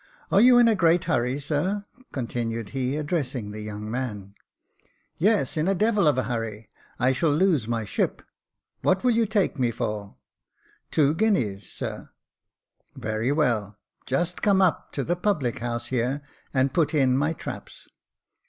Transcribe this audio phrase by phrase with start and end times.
[0.31, 4.33] "Are you in a great hurry, sir?" continued he, addressing the young man."
[5.19, 8.23] Yes, in a devil of a hurry; I shall lose my ship.
[8.81, 10.15] What will you take me for?""
[10.91, 12.09] Two guineas, sir.""
[12.95, 13.77] Very well.
[14.07, 17.87] Just come up to the public house here, and put in my traps."